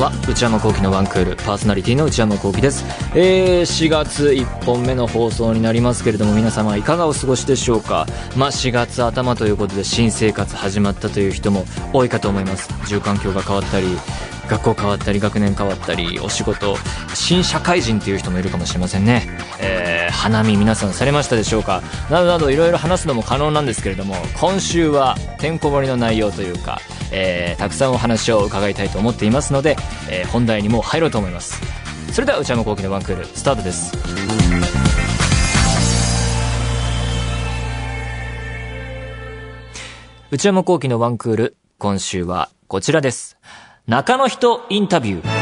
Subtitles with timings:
[0.00, 8.06] は内山聖輝のワンクールパーソナリティの内山聖輝です、えー、4月1本目の放送になりますけれども皆様いかがお過ごしでしょうか？
[8.34, 12.70] まあ4月頭ということで新生活始まったという人も多いかと思います。
[12.88, 13.88] 住環境が変わったり
[14.48, 16.76] 学校変わったり学年変わったりお仕事
[17.14, 19.28] 新社会人っていう人もいるかもしれませんね、
[19.60, 21.82] えー、花見皆さんされましたでしょうか？
[22.10, 26.80] などなどいろいろ話すのも可能なんですけれども今週はてんこ盛りの内容というか、
[27.12, 29.76] えー、たくさんお話を伺いたいと思っていますので、
[30.10, 31.60] えー、本題にも入ろうと思います。
[32.12, 33.96] それでは内山昂輝のワンクールスタートです。
[40.30, 43.36] 内山昂輝のワンクール今週はこちらです。
[43.86, 45.39] 中の人インタビュー。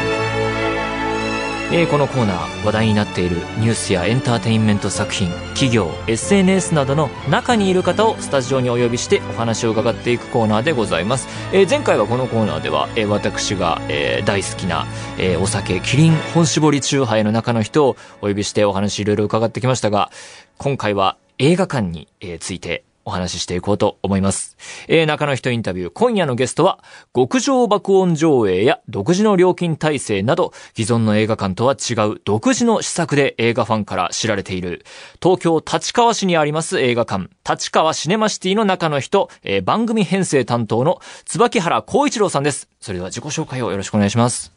[1.71, 14.87] えー、このコーナー話題になっているニュースやエンターテインメント作品企業 SNS などの中にいる方をスタジオにお呼びしてお話を伺っていくコーナーでございます、えー、前回はこのコーナーでは、えー、私が、えー、大好きな、
[15.19, 20.09] えー、お酒キリン本搾り酎ハイの中の人をお呼びしてお話いろいろ伺ってきましたが
[20.57, 22.09] 今回は映画館に、
[22.41, 24.55] ついてお話ししていこうと思います。
[24.87, 34.85] えー、中の人インタビュー、今夜のゲストは、極上爆音上映や独自の料金体制など、既存の映画館とは違う独自の施策で映画ファンから知られている、
[35.21, 42.69] 東京立川市にあります映画館、立川シネマシティの中の人、えー、番組編成担当の椿原光一郎さんです。
[42.79, 44.51] それでは自己紹介をよろしくお願いします。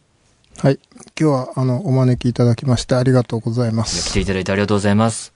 [0.58, 0.78] はい。
[1.18, 4.10] 今日は、あの、お招きいただきましてありがとうございます。
[4.10, 5.32] 来ていただいてありがとうございます。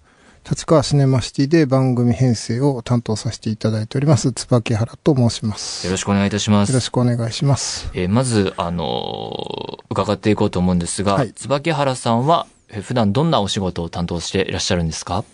[0.49, 5.85] 立川シネマシティで番組編成を担当させていただいております、椿原と申します。
[5.85, 6.69] よろしくお願いいたします。
[6.69, 7.91] よろしくお願いします。
[7.95, 15.25] えー、まず、あのー、伺っていこうと思うんですが、はい、椿原さんは、普段どんなお仕事を担当していらっしゃるんですか？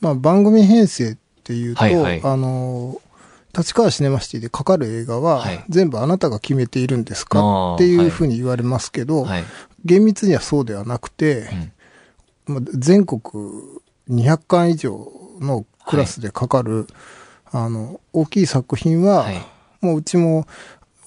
[0.00, 9.44] まあ、番組編成っていうと、はいはい、あのー、立川シネマシティでかかる映画は、全部あなたが決めているんですか、っていうふうに言われますけど、はい、
[9.84, 11.48] 厳密にはそうではなくて、
[12.46, 13.20] うん、まあ、全国
[14.08, 15.08] 200巻以上
[15.40, 16.86] のクラスでかかる、
[17.44, 19.42] はい、あの、大きい作品は、はい、
[19.80, 20.46] もううちも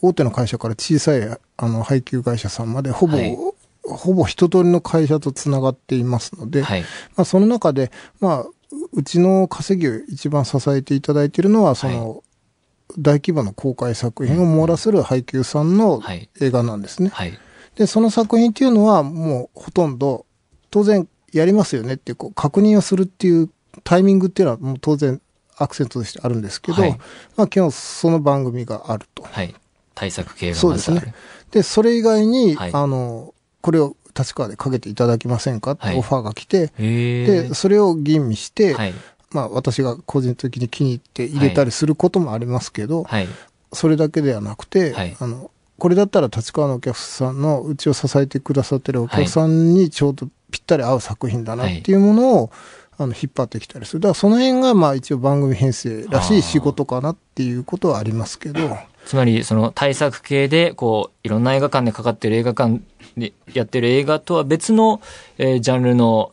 [0.01, 1.22] 大手の会社から小さい
[1.57, 3.38] あの配給会社さんまでほぼ、はい、
[3.83, 6.67] ほぼ一通りの会社とつながっていますので、ま
[7.17, 8.45] あその中で、まあ、
[8.94, 12.23] うちの稼ぎを一番支えていただいているのは、その、
[12.97, 16.01] 大規模な公開作品を網羅する配給さんの
[16.39, 17.12] 映画なんですね。
[17.75, 20.25] で、その作品っていうのはもうほとんど、
[20.72, 21.07] 当然
[21.38, 23.50] やりますよねっていう、こう、確認をするっていう
[23.84, 25.22] タイミングっていうのはもう当然
[25.57, 26.97] アクセントとしてあるんですけど、はい、
[27.35, 29.23] まあ基本その番組があると。
[29.23, 29.53] はい。
[29.94, 31.13] 対策系がそうですね。
[31.51, 38.94] で、それ以外に、はい、あの、これを立川でかけていただけませんかってオファーが来て、はい、で、それを吟味して、はい、
[39.31, 43.28] まあ私が個人的に気に入って入れたりすることもありますけど、はい、
[43.74, 52.52] それだけではなくて、はい、あの、これだったら立川のお客さんのうちを支えてくださってるお客さんにちょうどぴったり合う作品だなっていうものを、
[52.98, 54.00] あの、引っ張ってきたりする。
[54.00, 58.78] だからその辺が、まあ一応番組編成らしい仕事かなっていうことはありますけど。
[59.06, 62.80] つまり、その対策系で、こう、いろんな映画館でかかってる映画館
[63.18, 65.02] でやってる映画とは別の、
[65.38, 66.32] えー、ジャンルの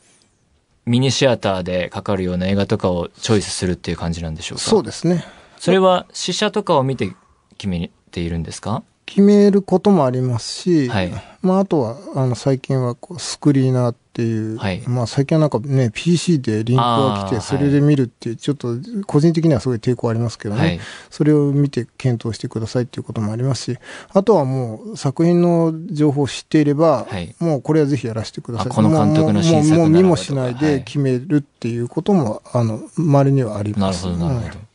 [0.87, 4.65] ミニシアターでかかるような映画とかをチョイスするっていう感じなんでしょうか？
[4.65, 5.25] そうですね。
[5.59, 7.13] それは試写とかを見て
[7.59, 8.83] 決めているんですか？
[9.05, 11.13] 決めることもありますし、はい、
[11.43, 20.81] まあ、あとは、あの、最近はこうスクリーナーっていう、はい、まあ、最近はなんかね、PC でリンクが来て、それで見るっていう、ちょっと、個人的にはすごい抵抗ありますけどね、はい、
[21.11, 23.79] それを見て検討してくださいっていうこともありますし、
[24.13, 27.07] あとはもう、作品の情報を知っていれば、
[27.41, 28.69] もうこれはぜひやらせてください。
[28.69, 34.07] この監督の審査もう見もしないで決めるっていうことも、あの、周りにはあります。
[34.07, 34.72] なるほど、なるほど。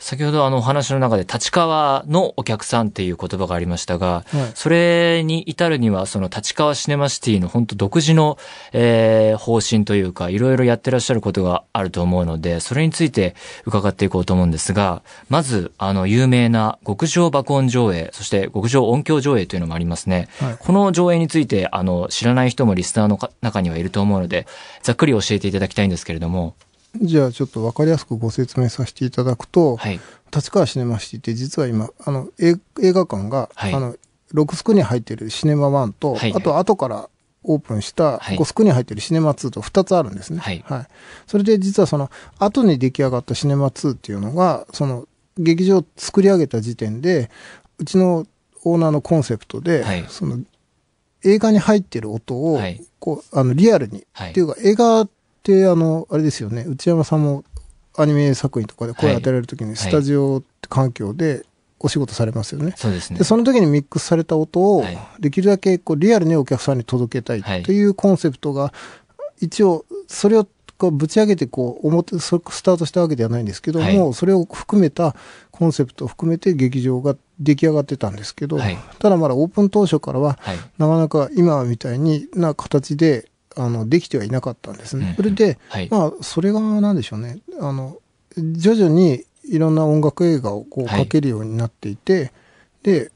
[0.00, 8.38] 先ほどあのお話の中で立川のお客さんっていう言葉がありましたが、はい、それに至るにはその立川シネマシティの本当独自の、
[8.72, 13.34] えー、方針というかいろいろやってらっしゃることがあると思うので、それについて
[13.66, 20.28] 伺っていこうと思うんですが、まずあの有名な極上爆音上映、そして極上音響上映というのもありますね。
[20.40, 24.46] はい、この上映についてあの知らない人もリスナーの中にはいると思うので、
[24.82, 26.54] ざっくり教えていただきたいんですけれども。
[26.96, 30.00] じゃあちょっと分かりやすくご説明させていただくと、はい、
[30.34, 33.94] 立川シネマシティって実は今、あの、映画館が、はい、あの、
[34.34, 37.08] 6スクに入ってるシネマ1と、はい、あと後から
[37.42, 40.40] オープンした5スクに入ってるシネマ2と2つあるんですね。
[40.40, 40.64] はい。
[40.66, 40.86] はい、
[41.26, 45.06] それで実はその、後に出来上がったシネマ2っていうのが、その、
[45.38, 47.30] 劇場を作り上げた時点で、
[47.78, 48.26] うちの
[48.64, 50.40] オーナーのコンセプトで、はい、その、
[51.24, 52.60] 映画に入ってる音を、
[52.98, 55.08] こう、あの、リアルに、っていうか、映画
[55.40, 57.44] ってあの、あれですよね、内山さんも
[57.96, 61.44] アニメ作品とかで声当てられるときに、スタジオ環境で
[61.78, 62.74] お仕事されますよね。
[62.76, 63.18] そうですね。
[63.18, 64.84] で、その時にミックスされた音を、
[65.18, 68.72] できるだけこうリアルにお客さんに届けたいというコンセプトが、
[69.40, 70.46] 一応、それを
[70.76, 75.16] こうぶち上げてこう、表、スタートしたわけではないんですけども、それを含めた
[75.50, 78.58] コンセプトを含めて劇場が出来上がってたんですけど、
[78.98, 80.38] ただまだオープン当初からは、
[80.78, 85.14] なかなか今みたいにな形で、あの、できてはいなかったんですね。
[85.16, 85.58] それで、
[85.90, 87.38] まあ、それが何でしょうね。
[87.60, 87.98] あの、
[88.36, 92.32] 徐々にいろんな音楽映画をこうかけるようになっていて、はい、
[92.82, 93.12] で、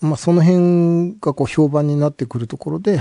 [0.00, 2.98] まあ、その辺がこう評判になってくるところで、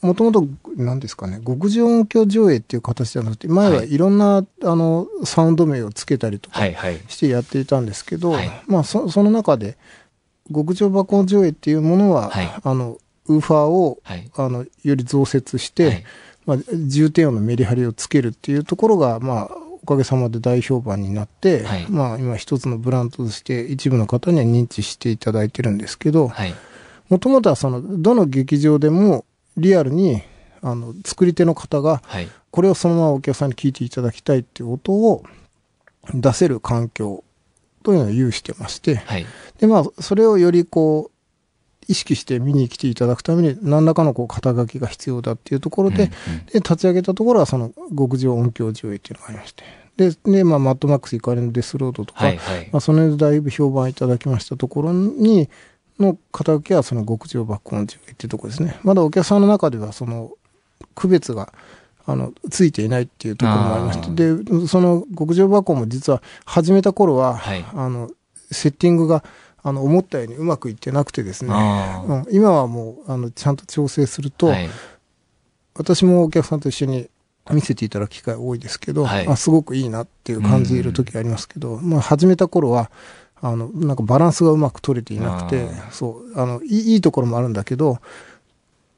[0.00, 0.46] もともと、
[0.76, 3.98] 何ですかね、極上音響上映っていう形じゃなくて、前はい。
[3.98, 6.60] ろんな、はい、あの、サウンド名をつけたりとか
[7.08, 8.48] してやっていたんですけど、はい。
[8.48, 9.76] はい、まあそ、その中で、
[10.52, 12.32] 極上爆音上映っていうものは、
[12.64, 12.96] あの、
[13.26, 14.00] ウーファーを、
[14.36, 16.04] あの、より増設して、
[16.46, 19.50] まあ、重低音のメリハリをつけるっていうところが、まあ、
[19.82, 26.30] おかげさまで大評判になって、はい、まあ今一つのブランドとして一部の方には認知していただいてるんですけど、
[27.08, 29.24] もともとはその、どの劇場でも
[29.56, 30.22] リアルに、
[30.62, 32.02] あの、作り手の方が、
[32.50, 35.24] これをそのままお客さんに聞いていただきたいっていう音を
[36.14, 37.24] 出せる環境
[37.82, 39.26] というのを有してまして、はい、
[39.58, 41.19] で、まあ、それをよりこう、
[41.90, 49.64] 意識して見に来ていただくために何らかのこう肩書きが必要だっていうところで、うんうん、で立ち上げたところはその極上音響上映っていうのがありまして。
[49.96, 55.48] で、で、まあ、マッドマックス怒りのデスロードとか、はいはい、まあ、その辺でだいぶ評判いただきましたところに、
[55.98, 58.78] の肩書きはその極上爆音上映っていうところですね。
[58.82, 60.30] まだお客さんの中ではその
[60.94, 61.52] 区別が
[62.06, 68.10] あの、ついていないっていうところもありまして、で、その極上爆音も実は始めた頃は、はい、あの、
[68.50, 69.22] セッティングが
[69.62, 74.68] あの、思ったようにうまくいってなくてですね、うん、今はもう、あの、ちゃんと調整すると、はい、
[75.74, 77.08] 私もお客さんと一緒に
[77.50, 82.90] 見せていただく機会多いですけど、はい、あすごくいいなっていう感じる時ありますけど、まあ、始めた頃は、
[83.42, 87.98] あの、なんかバランスがうまく取れていなくて、そう、あのい、いいところもあるんだけど、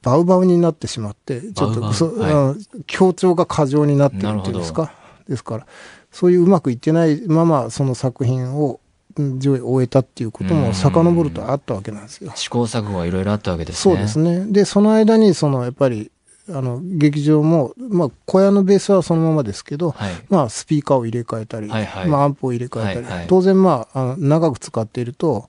[0.02, 4.92] バウバウになってしまって、ちょっと、そはい、強調が過剰になってるっていうんですか？
[5.28, 5.66] ですから、
[6.10, 8.80] そういううまくいってないまま、その作品を
[9.16, 12.32] 上映を終えたっていうことも遡るとあったわけなんですよ。
[12.34, 13.94] 試行錯誤はいろいろあったわけですね。
[13.94, 14.46] そうですね。
[14.52, 16.10] で、その間に、その、やっぱり、
[16.48, 25.48] あの、劇場も、まあ、小屋のベースはそのままですけど、はい、まあ、スピーカーを入れ替えたり、はいはい、まあ、アンプを入れ替えたり、はいはい、当然、まあ、あの長く使っていると、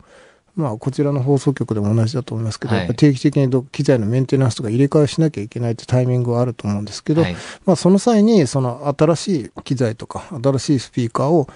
[0.56, 7.36] まあ、こちらの放送局でも同じだと思いますけど、はい、定期的に機材のメンテナンスとか入れ替えしなきゃいけないってタイミングはあると思うんですけど、はい、
[7.66, 11.48] まあ、その際に、その新しい機材とか、新しいスピーカーを、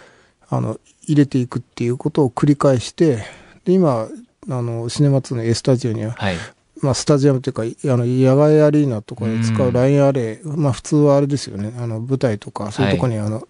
[0.49, 3.23] あの、入れていくっていうことを繰り返して、
[3.65, 4.07] で、今、
[4.49, 6.35] あの、シネマ2の A スタジオには、はい、
[6.81, 13.47] まあ、スタジアムというか、あの、野外アリーナとかで使うラインアレイ、まあ、普通はあれですよね、あの、舞台とか、そういうところに、あの、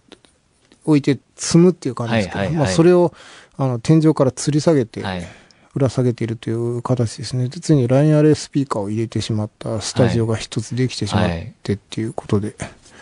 [0.86, 3.13] 置いて積むっていう感じですけど、まあ、それを、
[3.57, 5.03] あの、天井から吊り下げて、
[5.74, 7.50] ぶら下げているという形ですね。
[7.50, 11.30] ついにラインアレイスピーカーを入れてしまったスタジオが一つできてしまっ
[11.63, 12.56] てっていうことで。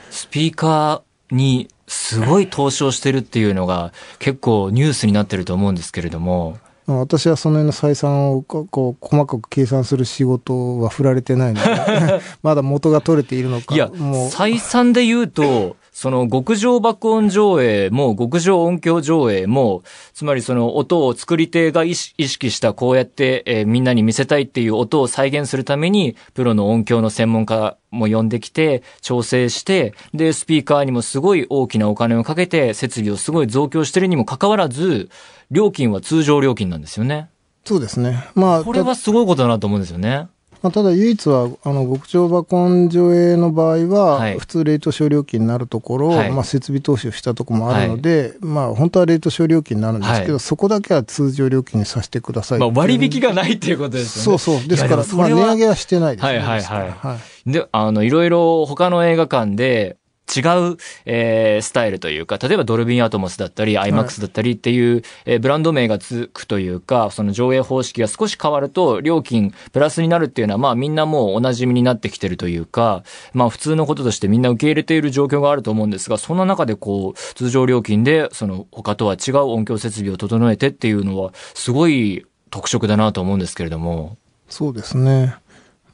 [0.10, 6.58] スピーカーにすごい投資をしてるっていうのが結構ニュースになってると思うんですけれども。
[6.88, 13.74] 私はその辺の採算をこう細かく計算する仕事は振られてないので まだ元が取れているのか。
[13.74, 19.82] いや、もう採算で言うと、その極上爆音上映も極上音響上映も、
[20.14, 35.10] つまりその音を作り手が意識したこうやって、えー、みんなに見せたいっていう音を再現するために、プロの音響の専門家も呼んできて、調整して、で、スピーカーにもすごい大きなお金をかけて、設備をすごい増強してるにもかかわらず、
[35.50, 37.30] 料金は通常料金なんですよね。
[37.64, 38.28] そうですね。
[38.36, 38.64] まあ。
[38.66, 40.28] これはすごいことだなと思うんですよね。
[40.62, 52.59] まあ、ただ唯一は、あの、極超爆音上映の場合は、普通レート小料金になるところ、はい、まあ、設備投資をしたところもあるので、はい、まあ、本当はレート小料金になるんですけど、はい、そこだけは通常料金にさせてください。
[52.59, 54.38] まあ、割引がないっていうことですよね。
[54.39, 54.67] そうそう。
[54.67, 56.38] ですから、まあ、値上げはしてないですね。
[56.39, 56.89] はいはいはい。
[56.89, 60.39] はい、で、あの、いろいろ他の映画館で、違
[60.74, 73.03] う、えー、スタイルというか、例えばドルビンアトモスだったり、IMAX だったりっていう、えー、ブランド名がつくというか、その上映方式が少し変わると、料金プラスになるっていうのは、まあみんなもうお馴染みになってきてるというか、
[73.34, 84.17] まあ普通のこととしてみんな受け入れている状況があると思うんですが、そんな中でこう、通常料金で、その他とは違う音響設備を整えてっていうのは、すごい特色だなと思うんですけれども。
[84.50, 85.36] そうですね。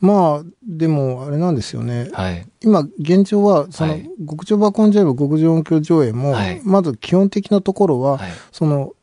[0.02, 2.10] まあ、でも、あれなんですよね。
[2.12, 2.46] はい。
[2.62, 8.94] 今、現状は、その、極上爆音上映極上音響上映も、はい、まず基本的なところは、はい、その、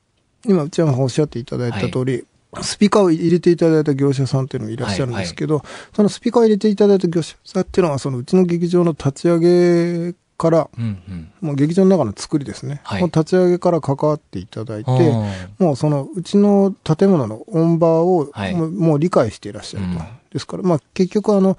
[0.45, 5.63] 今、内山さんおっしゃっていただいた通り、はい、スピーカーを入れていただいた業者さんっていうのもいらっしゃるんですけど、
[5.95, 14.91] そのスピーカーを入れていただいた業者さんっていうのは、そのうちの劇場の立ち上げから、うんうん、もう劇場の中の作りですね、はい、立ち上げから関わっていただいて、
[15.59, 19.91] もうそのうちの建物の音場をもう,、もう理解していらっしゃると。
[19.91, 19.99] うん、
[20.33, 21.57] ですから、まあ結局あの、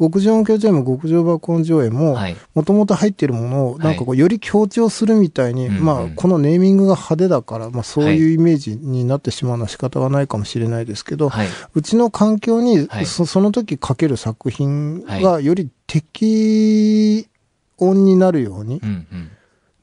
[0.00, 2.16] 極上音響上も極上爆音上映も、
[2.54, 17.28] もともと入っているものを、なんかこう、より強調するみたいに、はい、まあ、このネーミングが派手だから、まあ、そういうイメージになってしまうのは仕方がないかもしれないですけど、はい、うちの環境に、そその時書ける作品がより適
[17.76, 18.80] 音になるように、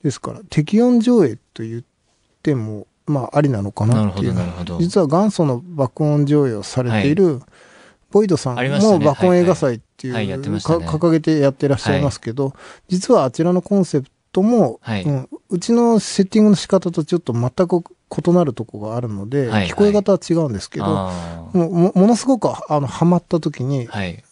[0.03, 1.83] ですから、適音上映と言っ
[2.41, 4.35] ても、まあ、ありなのかなっていう。
[4.79, 7.41] 実は元祖の爆音上映をされている、
[8.11, 10.39] ボイドさんも爆音映画祭っていう、はいはい。
[10.39, 12.53] ね、掲げてやってらっしゃいますけど、はい、
[12.89, 15.03] 実はあちらのコンセプトも、はい。
[15.03, 20.85] うん、うちのセッティングの仕方とちょっと全く異なるとこがあるので、はいはい、聞こえ方は違うんですけど、
[21.53, 24.23] もものすごくあのハマった時に、はい、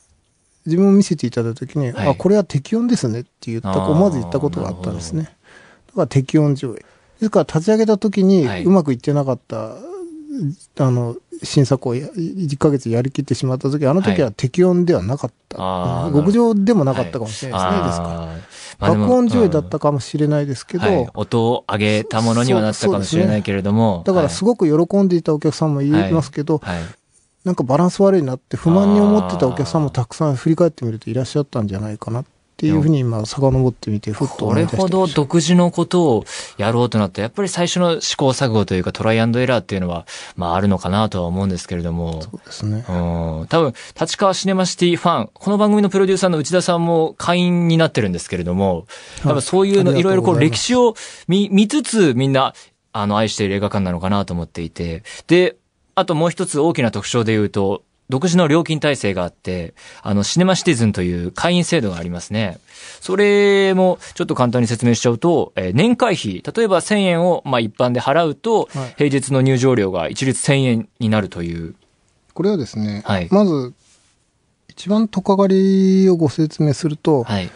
[0.65, 5.24] 自分を見せていただいた時に、はい、あ、これは適音ですねって言った、思わず言ったことがあったんですね。
[5.88, 6.74] だから適音上映。
[6.75, 6.86] で
[7.20, 9.75] すから立ち上げた時にうまくいってなかった、
[10.80, 15.62] あの、新作を1ヶ月やりきってしまった時、あの時は適音ではなかった。
[15.62, 18.04] はい、極上でもなかったかもしれないですね、ですか
[18.80, 18.89] ら。
[18.96, 24.00] 爆音上映だったかもしれないですけど、はい、音を上げたものにはなったかもしれないけれども。
[24.00, 26.84] ね、だからすごく喜んでいたお客さんもいますけど、はい、
[27.46, 32.25] なんかバランス悪いなって不満に思ってたお客さんもたくさん振り返ってみるといらっしゃったんじゃないかな
[32.56, 36.26] っっていうふうに今遡ってみてふっとこれほど独自のことを
[36.58, 40.08] やろうとなったやっぱり最初の試行錯誤というかトライアンドエラーっていうのは、
[40.38, 42.22] まああるのかなとは思うんですけれども。
[42.22, 42.86] そうですね。
[42.88, 42.92] う
[43.44, 43.48] ん。
[43.48, 48.88] 多分、立川シネマシティファン、この番組のプロデューサーの内田さんも会員になってるんですけれども、
[49.24, 50.96] 多分そういうの、いろいろこう歴史を
[51.28, 52.54] 見、見つつみんな、
[52.94, 55.04] あの、愛している映画館なのかなと思っていて。
[55.28, 55.58] で、
[55.96, 62.60] あともう一つ大きな特徴で言うと、独自の料金体制があって、あの、シネマシティズンという会員制度がありますね。
[63.02, 71.76] それも、ちょっと簡単に説明しちゃうと、えー、年会費、例えば1000円を、まあ、一般で払うと、はい、平日の入場料が一律1000円になるという。
[72.34, 73.74] これはですね、はい、まず、
[74.68, 77.50] 一番とかがりをご説明すると、はい、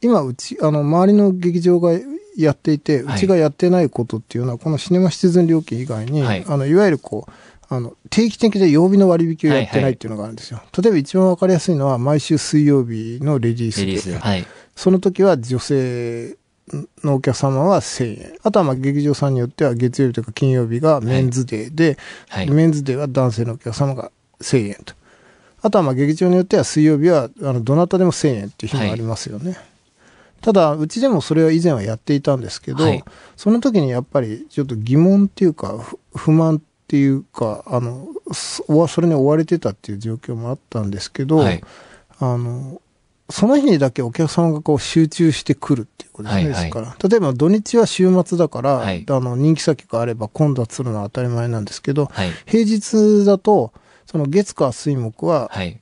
[0.00, 1.92] 今、うち、あの、周りの劇場が
[2.36, 7.32] やっていて、うちがやってないことっていうのは、このシネマシティズン料金以外に、あの、いわゆるこう、
[7.74, 10.58] あの、定期的で曜日の割引をやってないっていうのがあるんですよ。
[10.58, 13.86] はいはい、例えば一番わかりやすいのは、毎週水曜日のレディースデー。
[13.86, 14.46] レディース、はい。
[14.76, 16.36] その時は女性
[17.02, 18.32] のお客様は1000円。
[18.42, 21.98] あとはまあ劇場さんによっては月曜日とか金曜日がメンズデーで、
[22.28, 24.10] はい、メンズデーは男性のお客様が
[24.40, 24.94] 1000円と。
[25.60, 29.52] あとはまあ劇場によっては水曜日はあのどなたでも1000円っていう日もありますよね。
[29.52, 29.60] はい、
[30.40, 33.04] ただ、うちでもそれは以前はやっていたんですけど、はい、
[33.36, 35.78] その時にやっぱりちょっと疑問っていうか、
[36.14, 36.60] 不満
[36.92, 41.64] っていうか、あの、それに追われてたっていう状況もあったんですけど、はい、
[42.18, 42.82] あの、
[43.30, 46.42] その日にだけお客様がこう集中してくるっていうことですね。
[46.52, 47.08] はいはい。
[47.08, 53.72] 例えば土日は週末だから、はい、あの、人気先があれば混雑するのは当たり前なんですけど、はい、平日だと、
[54.04, 55.80] その月火水木は、はい、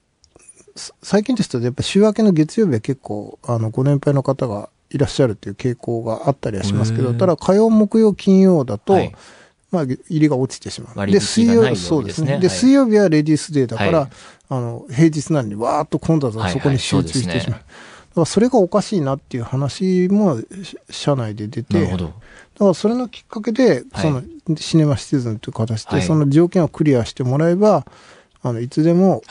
[1.02, 8.96] 最近ですとやっぱ週明けの月曜日は結構、あの、ご年配の方がいらっしゃるっていう傾向があったりはしますけど、ただ火曜、木曜、金曜だと、
[9.70, 11.06] まあ、入りが落ちてしまう。
[11.06, 12.38] で、水曜日、そうですね。
[12.38, 14.10] で、水曜日はレディースデーだから、はい、
[14.48, 17.60] あの、平日なのにわーっと混雑がそこに集中してしまう。
[17.60, 20.38] だからそれがおかしいなっていう話も
[20.90, 22.12] 社内で出て、だか
[22.58, 24.22] らそれのきっかけで、その
[24.56, 27.86] シネマシティズンという形で、その条件をクリアしてもらえば、
[28.42, 29.22] あの、いつでも、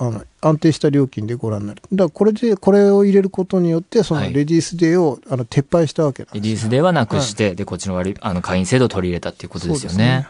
[0.00, 1.82] あの、安定した料金でご覧になる。
[1.92, 9.98] だからこれで、これを入れることによって、そのレディースデーを、あの撤廃したわけなんです、レディースデーはなくして、はい、で、こっちの割あの会員制度を取り入れたっていうことですよね。
[9.98, 10.28] ね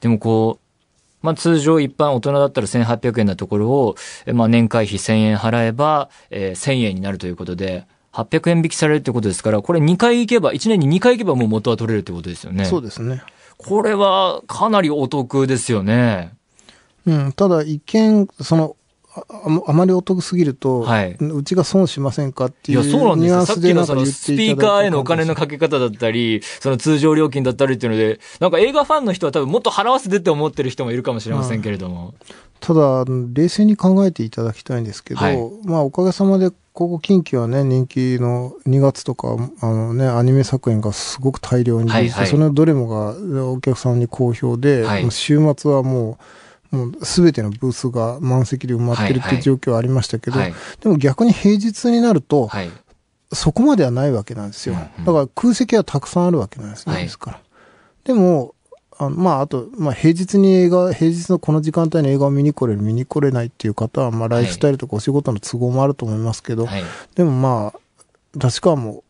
[0.00, 3.96] でもこう、まあ、通常一般大人だったら1800円なところを、
[4.32, 12.64] まあ、年会費1000円払えば、えー、1000円になるということで、800円引きされるってことですから、これ2回行けば、1年に2回行けばもう元は取れるってことですよね。
[12.64, 13.22] そうですね。
[13.56, 16.32] これはかなりお得ですよね。
[17.06, 18.76] うん、ただ一見、その、
[19.14, 19.24] あ
[19.66, 23.44] あまりお得すぎると、はい、うちが損しませんかっていういや、そうなんですよ。
[23.44, 32.14] さっきのそのスピーカーへのお金のかけ方だったり、その通常料金だったりっていうので、なんか映画ファンの人は多分もっと払わせてって思ってる人もいるかもしれませんけれども。
[32.60, 46.24] ただ、冷静に考えていただきたいんですけど、はい、まあおかげさまで、ここ近畿はね、人気の2月とか、あのね、アニメ作品がすごく大量に出て、はいはい、そのどれもがお客さんに好評で、はい、週末はもう、
[46.72, 52.70] もうすべてのブースが満席で埋まってるっていう状況はありましたけど、はいはい、でも逆に平日になると、はい、
[53.32, 54.74] そこまではないわけなんですよ。
[54.74, 57.32] だから空席はたくさんあるわけなんですね、ですか。
[57.32, 57.40] ら。
[58.04, 58.54] でも、
[58.98, 66.68] あのまあ、あと、まあ、平日に映画、平日のこの時間帯に映画を見に来れる、見に来れないっていう方は、まあ、ライフスタイルとかお仕事の都合もあると思いますけど、
[67.14, 67.78] でもまあ、
[68.34, 69.02] 立川も、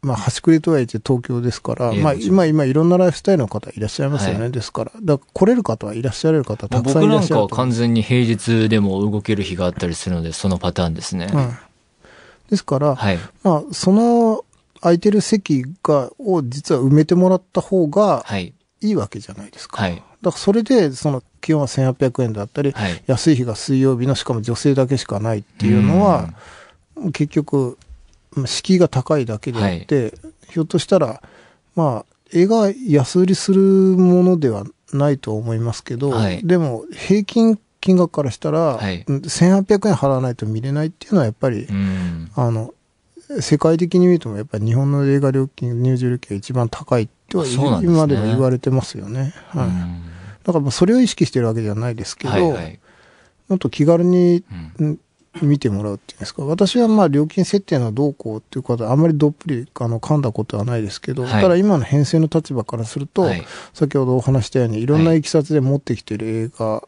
[0.00, 4.42] まあ、端くれとはいえ東京ですから、まあ、今、今、いろんなライフスタイルの方いらっしゃいますよね。
[4.42, 7.40] はい、ですから、だから来れる方はいらっしゃる方たくさんいらっしゃる。
[7.40, 11.28] 僕なんかは完全に平日でも動ける日があったりするので、そのパターンですね。
[11.32, 11.56] うん、
[12.48, 14.44] ですから、はい、まあ、その
[14.80, 19.82] 空いてる席が、を実は埋めてもらった方が、いいわけじゃないですか。
[19.82, 26.32] はい、だからそれで、その、基本は1800円だったり、はい、安い日が水曜日の、しかも女性だけしかないっていうのは、
[27.12, 27.78] 結局、
[28.46, 30.12] 敷居が高いだけであって、はい、
[30.50, 31.22] ひょっとしたら、
[31.74, 41.66] まあ、映画安売りするものではないと思いますけど、はい、でも、平均金額からしたら、はい、1800円払わないと見れないっていうのはやっぱり、
[42.34, 42.74] あの、
[43.40, 47.50] 世界的に見てもやっぱり日本の映画料金、入場料金が一番高いとは、ね、
[47.82, 49.34] 今でも言われてますよね。
[49.48, 49.68] はい。
[50.44, 52.78] だからそれを意識してるわけじゃないですけど、はいはい、
[53.48, 54.44] もっと気軽に、
[54.80, 55.00] うん
[55.42, 56.44] 見てもらうっていうんですか。
[56.44, 66.82] 私はまあ料金設定のどうこうっていうことはあんまりどっぷりあの噛んだことはないですけど、はい、ただ今の編成の立場からすると、はい、先ほどお話したようにいろんないきさつで持ってきてる映画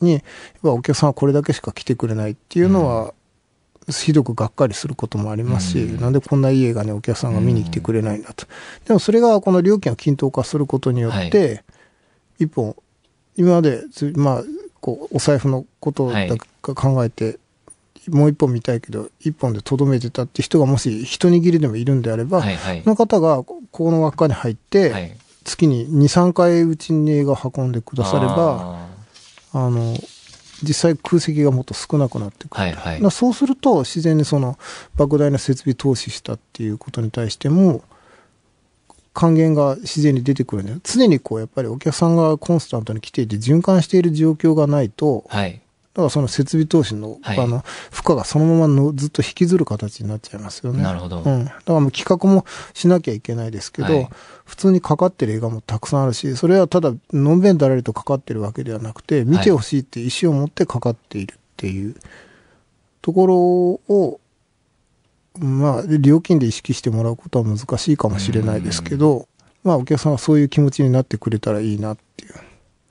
[0.00, 0.22] に、やっ
[0.62, 3.14] ぱお客さんはこれだけしか来てくれないっていうのは、
[3.88, 8.46] ひどくがっかりすることもありますし、うん、なんでこんないい映画にお客さんが見に来てくれないんだと。
[8.84, 11.64] でもそれがこの料金を均等化することによって、はい、
[12.40, 12.74] 一本、
[13.36, 13.82] 今まで、
[14.16, 14.44] まあ、
[14.80, 17.38] こう、お財布のことだけ考えて、
[18.08, 28.86] もう一本見たいけど、一本でとどめてたって人がもし一握りでもいるんであれば、はいはい、その方がこの輪っかに入って、はい、月に2、3回うちに映画を運んでくだされば、
[29.52, 29.96] あの、
[30.62, 32.62] 実際空席がもっと少なくなってくる。
[32.62, 34.58] はいはい、そうすると、自然にその、
[34.96, 37.82] 莫大な設備投資したっていうことに対しても、
[39.12, 45.60] 還元が自然に出てくるんで、常にこう、やっぱりお客さんがコンスタントに来ていて、循環している状況がないと、はい、
[45.96, 47.60] だからその設備投資の、はい、あの、
[47.90, 50.82] 負荷がそのままのずっと引きずる形になっちゃいますよね。
[50.82, 51.22] なるほど。
[51.22, 51.46] うん。
[51.46, 52.44] だからもう企画も
[52.74, 54.08] しなきゃいけないですけど、はい、
[54.44, 61.94] 普通にかかってる映画もたくさんあるし、それはただ、のんべんだらりとかかってるわけではなくて、見てほしいって意思を持ってかかっているっていう
[63.00, 64.20] ところを、
[65.38, 69.28] まあ、料金で意識してもらうことは難しいかもしれないですけど、
[69.64, 72.34] まあ、お客さんがそういう気持ちになってくれたらいいなっていう。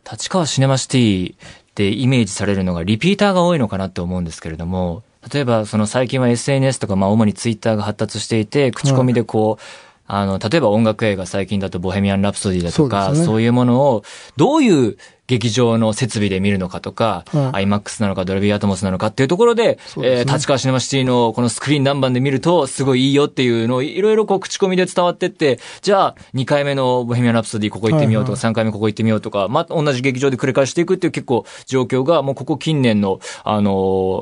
[0.09, 1.37] 立川シネマシティっ
[1.73, 9.63] てイメージされるのがリピーターが多いのかなって思うんですけれども、例えばその最近は SNS とかまあ主にツイッターが発達していて、口コミでこう、
[10.07, 14.03] あの、例えば音楽映画最近だとボヘミアン・ラプソディだとか、そう、ね,、そういうものを
[14.37, 33.71] どういう劇場の設備で見るのかとか、うん、IMAX なのかドルビーアトモスなのかっていうところで、でね、えー、立川シネマシティのこのスクリーン何番で見るとすごいいいよっていうのをいろいろこう口コミで伝わってって、じゃあ2回目のボヘミアン・ラプソディここ行ってみようとか、3回目ここ行ってみようとか、まあ同じ劇場で繰り返していくっていう結構状況がもうここ近年の、あの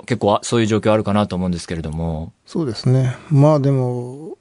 [0.04, 2.32] ー、結構そういう状況あるかなと思うんですけれども。
[2.46, 3.18] そうですね。
[3.30, 4.38] まあでも、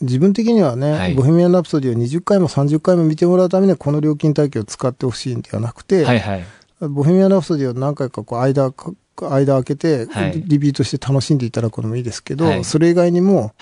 [0.00, 6.44] 自分的にはね、はい、ボヘミアン・ラプソディを20回も30回も見てもらうためにはこの料金体系を使ってほしいんではなくて、はいはい、
[6.80, 8.72] ボヘミアン・ラプソディを何回かこう間、
[9.16, 13.52] 間開けて、リピートして楽しんでいただくのもいいですけど、はい、それ以外にも、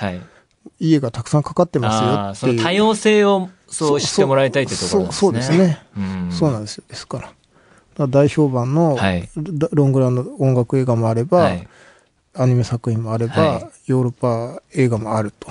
[0.78, 2.62] 家がたくさんかかってますよっていう。
[2.62, 5.12] 多様性をそうしてもらいたいってところですね。
[5.12, 5.82] そうですね。
[6.30, 6.84] そうなんですよ。
[6.88, 7.28] ですから。
[7.28, 7.34] か
[7.98, 8.98] ら大評判の、
[9.72, 11.52] ロングランの音楽映画もあれば、
[12.34, 15.48] アニメ作品もあれば、ヨーロッパ映画もあると。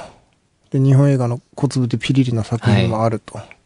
[0.76, 3.38] で、日本映画の小粒でピリリな作品もあると。
[3.38, 3.58] はい、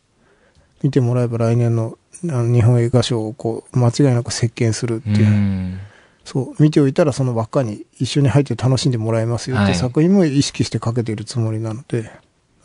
[0.83, 5.75] 見てもらえば来年の日本映画賞をこう、間違いなく席巻するっていう。
[5.75, 5.79] う
[6.23, 12.11] そう、見ておいたらその輪っかに一緒に入って楽しんでもらえますよって作品も意識してかけているつもりなので、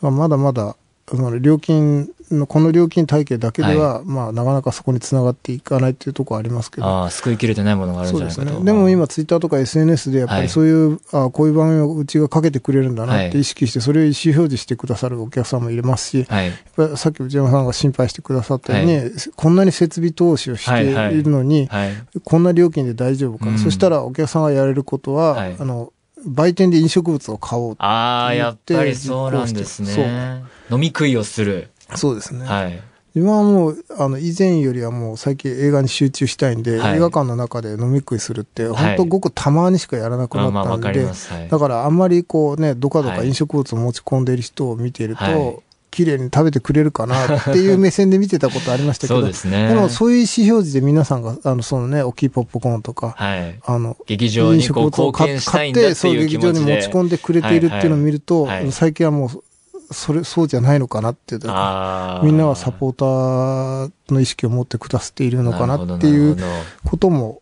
[0.01, 0.75] まだまだ
[1.07, 6.87] その料金の、この料金体系だけでは、はい、まあ、なかなかそこにつながっていかないっていうところありますけど。
[6.87, 8.41] ああ、救いきれてないものがあるんじゃないかと。
[8.41, 8.65] そうですね。
[8.65, 21.87] でも今、ツイッターとか SNS でやっぱりそういう、はい、あこういう番組をうちがかけてくれるんだなって意識して、それを意思表示してくださるお客さんもいますし、はい、やっぱりさっき内山さんが心配してくださったように、はい、こんなに設備投資をしているのに、はい。
[21.89, 25.93] はい、こんな料金で大丈夫か、うん、そしたらお客さんがやれることは、あの、
[26.25, 30.43] 売店で飲食物を買おうああ、やっぱりそうなんですね。
[30.71, 31.69] 飲み食いをする。
[31.95, 32.45] そうですね。
[32.45, 32.81] はい。
[33.15, 41.07] 今はもう、あの、以前よりはもう最近映画に集中したいんで、はい、映画館の中で飲み食いするって、本当ごくたまにしかやらなくなったんで、
[41.49, 45.59] だからあんまりこうね、どかどか飲食物を持ち込んでいる人を見ていると、はい
[45.95, 49.69] 綺麗に食べてくれるかなっていう目線で見てたことありましたけど、そうですね。
[49.69, 59.43] でもそういう意思表示で皆さんが、あの、そのね、大きいポップコーンとか、はい、あの、劇場にこう貢献したいんだってそう、劇場に持ち込んでくれているっていうのを見ると、はいはい、最近はもう、
[59.91, 66.37] それ、そうじゃないのかなっていうみんなはサポーターの意識を持ってくださっているのかなっていう
[66.85, 67.41] ことも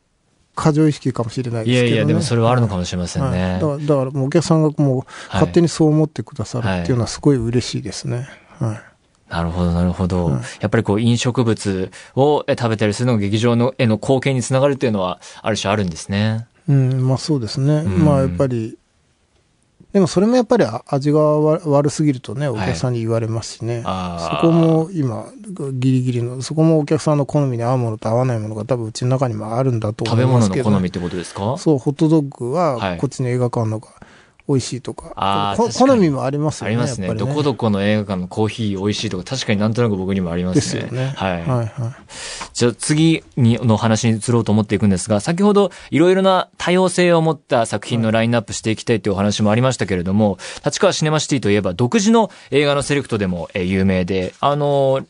[0.56, 3.53] 過剰意識かもしれないですけど、ね、いやいや、でもそれはあるのかもしれませんね。
[3.53, 8.27] はい、だから、だからもうお客さんがもう勝手にそう思ってくださるっていうのはすごい嬉しいですね。
[8.60, 8.93] はい
[9.34, 10.29] なるほど、なるほど。
[10.62, 16.45] やっぱりこう飲食物を食べたりするのが劇場のへの貢献につながるっていうのは、ある種あるんですね。
[16.69, 17.77] うん、まあそうですね。
[17.77, 18.77] うん、まあやっぱり、
[19.93, 23.84] でもそれもやっぱり味が悪すぎるとね、お客さんに言われますしね。
[23.84, 25.25] はい、そこも今、
[25.73, 31.58] ギリギリの、そこもお客さんの好みに合うものと合わないものが多分うちの中にもあるんだと思いますけど、食べ物の好みってことですか？
[31.60, 33.89] そう、ホットドッグはこっちの映画館のが
[34.47, 35.13] 美味しいとか。
[35.15, 36.75] あ好みもありますよね。
[36.75, 40.82] ありますね、ね、どこどこの映画館のコーヒー美味しいとか、確かになんとなく僕にもありますね。
[40.82, 41.13] ですよね。
[41.15, 41.32] はい。
[41.34, 41.67] はいはい。
[42.53, 55.06] じゃあ次にの話に移ろうと思っていくんですが、先ほどいろいろな多様性を持った作品のラインナップしていきたいというお話もありましたけれども、立川シネマシティといえば独自の映画のセレクトでも有名で、あの、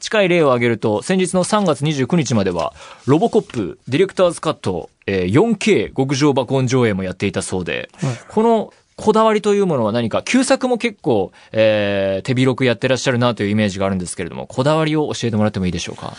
[0.00, 2.74] 近い例を挙げると、先日の3月29日までは、
[3.06, 16.14] ロボコップ、ディレクターズカット、えー、4K 極上爆音上映もやっていたそうで、はい、このこだわりというものは何か、旧作も結構、えー、手広くやってらっしゃるなというイメージがあるんですけれども、こだわりを教えてもらってもいいでしょうか？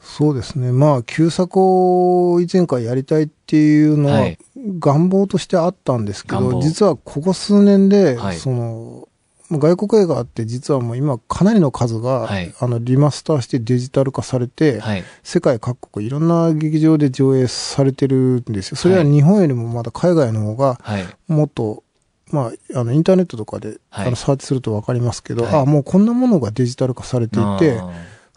[0.00, 0.72] そうですね。
[0.72, 1.58] まあ、旧作
[2.32, 4.26] を以前からやりたいっていうのは、
[4.78, 9.08] 願望としてあったんですけど、実はここ数年で、はい、その、
[9.50, 18.76] 外国映画って実はもう今かなりの数が、はい、あのリマスターしてデジタル化されて、はい、世界各国いろんな劇場で上映されてるんですよ。
[18.76, 20.78] それは日本よりもまだ海外の方が
[21.28, 21.82] もっと、
[22.30, 27.80] まあ、あのインターネットとかで、あのサーチするとわかりますけど、あもうこんなものがデジタル化されていて、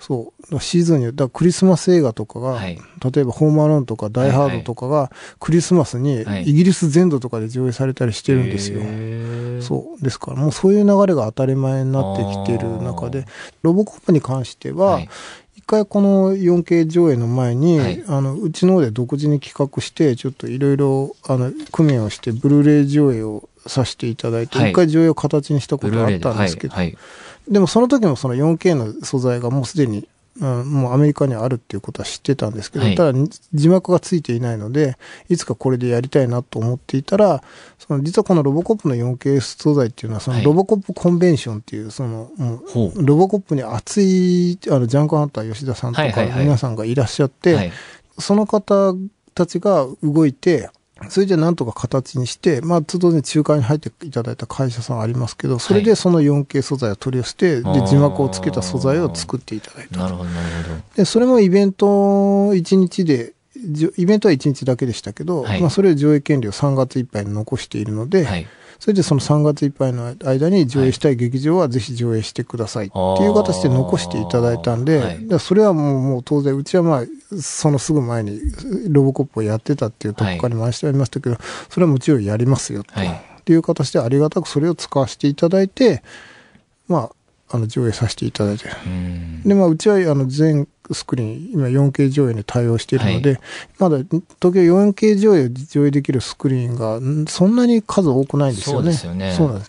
[0.01, 0.59] そう。
[0.59, 2.77] シーズンによってはクリスマス映画とかが、はい、
[3.13, 8.79] 例えばホームアローンとかダイハードとかがクリスマスにイギリス全土とかで上映されたりしてるんですよ。
[8.79, 10.03] はい、そう。
[10.03, 13.25] ですからもうそういう流れが当たり前になってきてる中で、
[13.61, 15.09] ロボコップに関しては、はい。
[15.55, 26.97] 一回この 4K 上映の前に、はい、あの、うちの方で独自に企画して、ちょっといろいろ、あの、工面をして、ブルーレイ上映をさせていただいて、一、はい、回上映を形にしたことがあったんですけど、はい、
[27.51, 30.07] でもその時もその 4K の素材がもうすでに、
[30.39, 33.19] うん、もうアメリカにあるっていうことは知ってたんですけど、はい、ただ
[33.53, 37.43] 字幕がついていないので、いつかこれでやりたいなと思っていたら、
[37.77, 47.73] その実はこのロボコップの 4K 素材っていうのは、そのロボコップコンベンションっていう、その、もうロボコップに熱い、あの、ジャンクハンター吉田さんとか皆さんがいらっしゃって、
[48.17, 48.93] その方
[49.35, 50.69] たちが動いて、
[51.09, 59.97] それでなんとか形にして、まあ、当然仲介に入っていただいた会社さんありますけど、それでその 4K 素材を取り寄せて、で、字幕をつけた素材を作っていただいた。
[59.99, 60.81] なるほど、なるほど。
[60.95, 63.33] で、それもイベント1日で、
[63.97, 68.47] イベントは1日だけでしたけど、はい、まあ、それを上映権利を3月いっぱいに残しているので、はい
[68.81, 77.05] それでその3月いっぱいの間に上映したい劇場はぜひ上映してくださいっていう形で残していただいたんで、はい、それはもうもう当然、うちはまあ、
[77.39, 78.41] そのすぐ前に
[78.89, 81.37] ロボコップをやってたっていうとこから回してありましたけど、
[81.69, 86.01] それはもちろんやりますよと、はい、っていう形でありがたくそれを使わせていただいて、
[86.87, 87.15] まあ、
[87.53, 88.65] あの上映させていただいて。
[89.45, 93.39] で、まあ、うちはあの全スクリーン、今 4K 上映に対応しているので、はい、
[93.79, 98.93] まだ東京 4K 上映上映できるスクリーンがそんなに数多くないんですよね。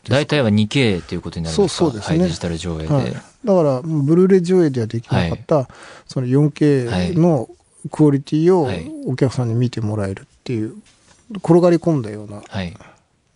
[0.09, 1.85] 大体は 2K ということになるんですか？
[1.85, 2.93] そうですね、はい、デジタル上映で。
[2.93, 5.69] はい、だから、ブルーレイ上映ではできなかった、
[6.07, 7.49] その 4K の
[7.91, 8.69] クオリティを
[9.07, 10.75] お客さんに見てもらえるっていう、
[11.37, 12.43] 転がり込んだような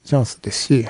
[0.05, 0.87] チャンスですし、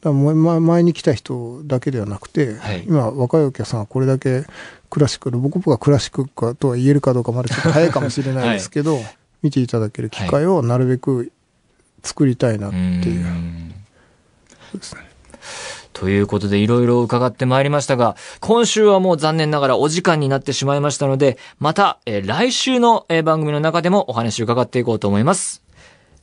[0.00, 4.44] だ前に来た人だけではなくて、はい、今若いお客さんはこれだけ
[4.88, 11.32] クラシック、ロボコップがクラシックかとは言えるかどうかまだちょっと早いかもしれないですけど、はい、見ていただける機会をなるべく
[12.02, 13.24] 作りたいなっていう。
[13.24, 13.34] はい、
[14.72, 15.10] そうですね。
[15.92, 25.62] ということでいろいろ伺ってまいりましたが、今週はもう残念ながらお時間になってしまいましたので、また、えー、来週の、えー、番組の中でもお話を伺っていこうと思います。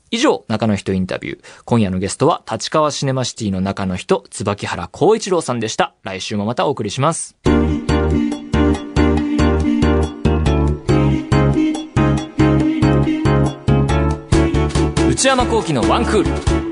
[0.09, 1.43] 以上、中の人インタビュー。
[1.65, 5.93] 今夜のゲストは、立川シネマシティの中の人、椿原光一郎さんでした。
[6.03, 7.35] 来週もまたお送りします。
[15.09, 16.66] 内山幸輝のワンクール。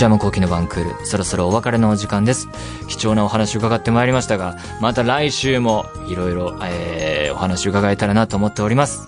[0.00, 2.48] 内山幸輝のワンクール、そろそろお別れのお時間です。
[2.88, 9.06] 貴重なお話伺ってまいりましたが、また来週もいろいろ、え、お話伺えたらなと思っております。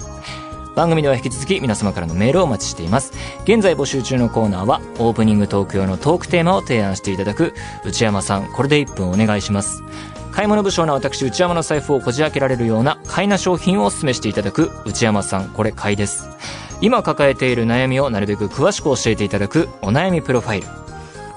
[0.75, 3.15] 番組では引き続き皆様からのメールをお待ちしています。
[3.45, 7.55] 現在募集中のコーナーは、オープニングトーク用のトークテーマを提案していただく、
[7.87, 9.83] 内山さん、これで1分お願いします。
[10.31, 16.29] 買い物不詳な私、内山の財布をこじ開けられるような買いな商品をお勧めしていただく、内山さん、これ買いです。
[16.83, 20.82] 今抱えている悩みをなるべく詳しく教えていただく、お悩みプロファイル。